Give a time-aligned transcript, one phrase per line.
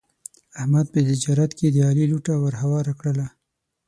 [0.59, 3.27] احمد په تجارت کې د علي لوټه ور هواره کړله.